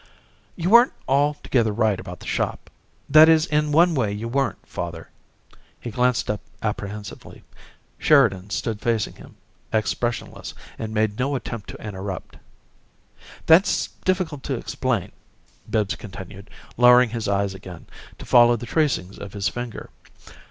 [0.55, 2.71] "You weren't altogether right about the shop
[3.07, 5.09] that is, in one way you weren't, father."
[5.79, 7.43] He glanced up apprehensively.
[7.99, 9.35] Sheridan stood facing him,
[9.71, 12.37] expressionless, and made no attempt to interrupt.
[13.45, 15.11] "That's difficult to explain,"
[15.69, 17.85] Bibbs continued, lowering his eyes again,
[18.17, 19.91] to follow the tracings of his finger.